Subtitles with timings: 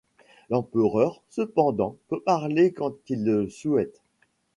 [0.49, 4.01] L’empereur, cependant, peut parler quand il le souhaite.